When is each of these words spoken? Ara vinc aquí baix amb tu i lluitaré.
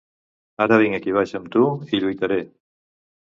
Ara 0.65 0.77
vinc 0.83 0.97
aquí 0.99 1.13
baix 1.17 1.33
amb 1.39 1.51
tu 1.57 1.67
i 1.97 2.01
lluitaré. 2.05 2.39